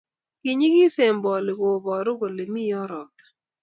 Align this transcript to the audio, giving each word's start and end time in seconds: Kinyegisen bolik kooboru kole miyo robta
Kinyegisen 0.41 1.15
bolik 1.23 1.57
kooboru 1.59 2.11
kole 2.19 2.43
miyo 2.53 2.81
robta 2.91 3.25